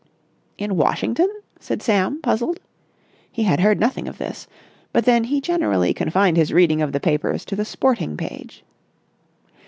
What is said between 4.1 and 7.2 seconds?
this. But then he generally confined his reading of the